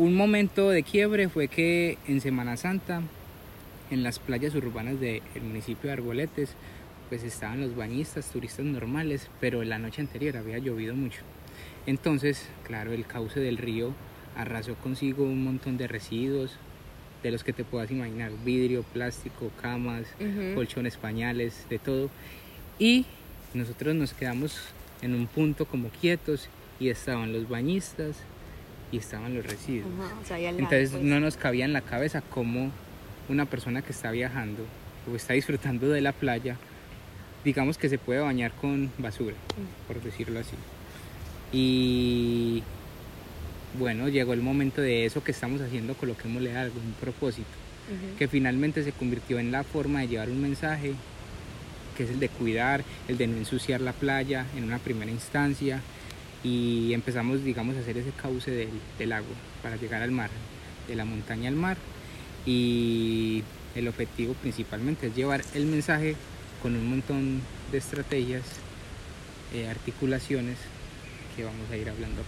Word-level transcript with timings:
un 0.00 0.14
momento 0.14 0.70
de 0.70 0.82
quiebre 0.82 1.28
fue 1.28 1.48
que 1.48 1.98
en 2.08 2.22
Semana 2.22 2.56
Santa, 2.56 3.02
en 3.90 4.02
las 4.02 4.18
playas 4.18 4.54
urbanas 4.54 4.98
del 4.98 5.20
municipio 5.42 5.88
de 5.88 5.92
Arboletes, 5.92 6.54
pues 7.10 7.22
estaban 7.22 7.60
los 7.60 7.76
bañistas, 7.76 8.30
turistas 8.30 8.64
normales, 8.64 9.28
pero 9.40 9.62
la 9.62 9.78
noche 9.78 10.00
anterior 10.00 10.38
había 10.38 10.56
llovido 10.56 10.94
mucho. 10.94 11.20
Entonces, 11.86 12.48
claro, 12.66 12.94
el 12.94 13.04
cauce 13.04 13.40
del 13.40 13.58
río 13.58 13.92
arrasó 14.36 14.74
consigo 14.76 15.24
un 15.24 15.44
montón 15.44 15.76
de 15.76 15.86
residuos, 15.86 16.52
de 17.22 17.30
los 17.30 17.44
que 17.44 17.52
te 17.52 17.64
puedas 17.64 17.90
imaginar, 17.90 18.32
vidrio, 18.42 18.84
plástico, 18.94 19.50
camas, 19.60 20.06
Ujú. 20.18 20.54
colchones, 20.54 20.96
pañales, 20.96 21.66
de 21.68 21.78
todo. 21.78 22.08
Y 22.78 23.04
nosotros 23.52 23.94
nos 23.94 24.14
quedamos 24.14 24.58
en 25.02 25.14
un 25.14 25.26
punto 25.26 25.66
como 25.66 25.90
quietos 25.90 26.48
y 26.78 26.88
estaban 26.88 27.34
los 27.34 27.50
bañistas 27.50 28.16
y 28.92 28.98
estaban 28.98 29.34
los 29.34 29.44
residuos. 29.46 29.88
Ajá, 30.00 30.14
o 30.20 30.26
sea, 30.26 30.36
ahí 30.36 30.46
al 30.46 30.54
lado, 30.56 30.64
Entonces 30.64 30.90
pues. 30.90 31.02
no 31.02 31.20
nos 31.20 31.36
cabía 31.36 31.64
en 31.64 31.72
la 31.72 31.80
cabeza 31.82 32.22
cómo 32.22 32.70
una 33.28 33.46
persona 33.46 33.82
que 33.82 33.92
está 33.92 34.10
viajando 34.10 34.64
o 35.10 35.14
está 35.16 35.34
disfrutando 35.34 35.88
de 35.88 36.00
la 36.00 36.12
playa, 36.12 36.56
digamos 37.44 37.78
que 37.78 37.88
se 37.88 37.98
puede 37.98 38.20
bañar 38.20 38.52
con 38.52 38.90
basura, 38.98 39.36
por 39.86 40.02
decirlo 40.02 40.40
así. 40.40 40.56
Y 41.52 42.62
bueno, 43.78 44.08
llegó 44.08 44.32
el 44.32 44.42
momento 44.42 44.80
de 44.82 45.04
eso 45.06 45.22
que 45.22 45.30
estamos 45.32 45.60
haciendo, 45.60 45.94
coloquémosle 45.94 46.56
algo, 46.56 46.74
un 46.84 46.92
propósito, 46.94 47.48
Ujú. 47.88 48.18
que 48.18 48.28
finalmente 48.28 48.84
se 48.84 48.92
convirtió 48.92 49.38
en 49.38 49.50
la 49.52 49.64
forma 49.64 50.00
de 50.00 50.08
llevar 50.08 50.28
un 50.28 50.42
mensaje, 50.42 50.92
que 51.96 52.04
es 52.04 52.10
el 52.10 52.20
de 52.20 52.28
cuidar, 52.28 52.84
el 53.08 53.16
de 53.18 53.26
no 53.26 53.36
ensuciar 53.36 53.80
la 53.80 53.92
playa 53.92 54.46
en 54.56 54.64
una 54.64 54.78
primera 54.78 55.10
instancia, 55.10 55.80
y 56.42 56.92
empezamos, 56.92 57.44
digamos, 57.44 57.76
a 57.76 57.80
hacer 57.80 57.98
ese 57.98 58.12
cauce 58.12 58.50
del, 58.50 58.70
del 58.98 59.12
agua 59.12 59.34
para 59.62 59.76
llegar 59.76 60.02
al 60.02 60.10
mar, 60.10 60.30
de 60.88 60.94
la 60.94 61.04
montaña 61.04 61.48
al 61.48 61.56
mar, 61.56 61.76
y 62.46 63.42
el 63.74 63.88
objetivo 63.88 64.34
principalmente 64.34 65.08
es 65.08 65.14
llevar 65.14 65.42
el 65.54 65.66
mensaje 65.66 66.16
con 66.62 66.74
un 66.74 66.88
montón 66.88 67.40
de 67.70 67.78
estrategias, 67.78 68.42
eh, 69.54 69.68
articulaciones 69.68 70.56
que 71.36 71.44
vamos 71.44 71.70
a 71.70 71.76
ir 71.76 71.88
hablando. 71.88 72.22